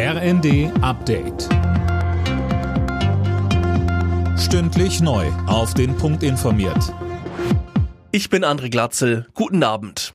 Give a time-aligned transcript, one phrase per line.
[0.00, 1.48] RND Update.
[4.38, 5.26] Stündlich neu.
[5.48, 6.94] Auf den Punkt informiert.
[8.12, 9.26] Ich bin André Glatzel.
[9.34, 10.12] Guten Abend.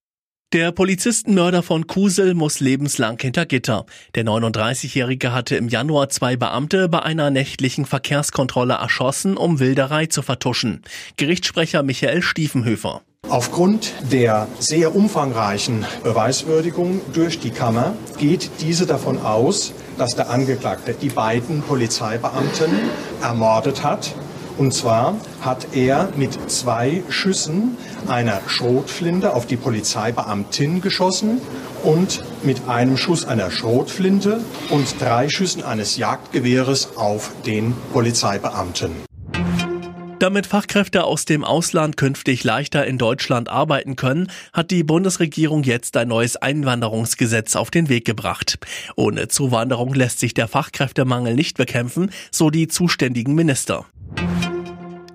[0.53, 3.85] Der Polizistenmörder von Kusel muss lebenslang hinter Gitter.
[4.15, 10.21] Der 39-Jährige hatte im Januar zwei Beamte bei einer nächtlichen Verkehrskontrolle erschossen, um Wilderei zu
[10.21, 10.81] vertuschen.
[11.17, 13.01] Gerichtssprecher Michael Stiefenhöfer.
[13.33, 20.93] Aufgrund der sehr umfangreichen Beweiswürdigung durch die Kammer geht diese davon aus, dass der Angeklagte
[20.93, 22.69] die beiden Polizeibeamten
[23.23, 24.13] ermordet hat.
[24.59, 27.75] Und zwar hat er mit zwei Schüssen
[28.07, 31.41] einer Schrotflinte auf die Polizeibeamtin geschossen
[31.81, 38.91] und mit einem Schuss einer Schrotflinte und drei Schüssen eines Jagdgewehres auf den Polizeibeamten.
[40.23, 45.97] Damit Fachkräfte aus dem Ausland künftig leichter in Deutschland arbeiten können, hat die Bundesregierung jetzt
[45.97, 48.57] ein neues Einwanderungsgesetz auf den Weg gebracht.
[48.95, 53.85] Ohne Zuwanderung lässt sich der Fachkräftemangel nicht bekämpfen, so die zuständigen Minister.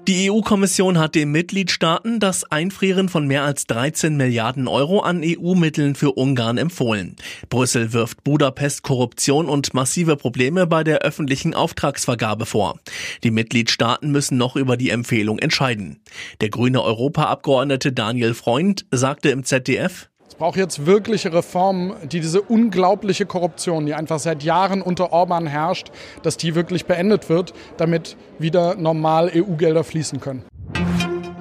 [0.08, 5.94] Die EU-Kommission hat den Mitgliedstaaten das Einfrieren von mehr als 13 Milliarden Euro an EU-Mitteln
[5.94, 7.16] für Ungarn empfohlen.
[7.50, 12.80] Brüssel wirft Budapest Korruption und massive Probleme bei der öffentlichen Auftragsvergabe vor.
[13.22, 16.00] Die Mitgliedstaaten müssen noch über die Empfehlung entscheiden.
[16.40, 23.26] Der grüne Europaabgeordnete Daniel Freund sagte im ZDF, braucht jetzt wirkliche Reformen, die diese unglaubliche
[23.26, 25.90] Korruption, die einfach seit Jahren unter Orban herrscht,
[26.22, 30.44] dass die wirklich beendet wird, damit wieder normal EU-Gelder fließen können.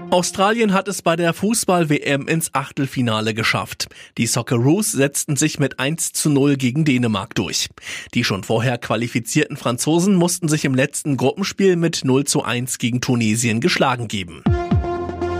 [0.09, 3.87] Australien hat es bei der Fußball-WM ins Achtelfinale geschafft.
[4.17, 7.67] Die Socceroos setzten sich mit 1 zu 0 gegen Dänemark durch.
[8.13, 13.01] Die schon vorher qualifizierten Franzosen mussten sich im letzten Gruppenspiel mit 0 zu 1 gegen
[13.01, 14.43] Tunesien geschlagen geben.